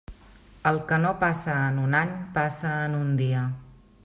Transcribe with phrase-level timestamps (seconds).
[0.69, 3.49] El que no passa en un any passa en un dia.